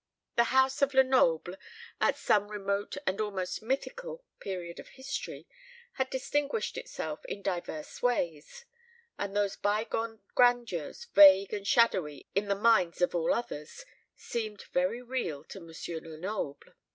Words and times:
The 0.35 0.45
house 0.45 0.81
of 0.81 0.95
Lenoble, 0.95 1.53
at 1.99 2.17
some 2.17 2.47
remote 2.49 2.97
and 3.05 3.21
almost 3.21 3.61
mythical 3.61 4.23
period 4.39 4.79
of 4.79 4.87
history, 4.87 5.47
had 5.91 6.09
distinguished 6.09 6.75
itself 6.75 7.23
in 7.25 7.43
divers 7.43 8.01
ways; 8.01 8.65
and 9.19 9.35
those 9.37 9.55
bygone 9.55 10.21
grandeurs, 10.33 11.05
vague 11.13 11.53
and 11.53 11.67
shadowy 11.67 12.27
in 12.33 12.45
the 12.47 12.55
minds 12.55 12.99
of 13.03 13.13
all 13.13 13.31
others, 13.31 13.85
seemed 14.15 14.63
very 14.73 15.03
real 15.03 15.43
to 15.43 15.59
Monsieur 15.59 15.99
Lenoble. 15.99 16.73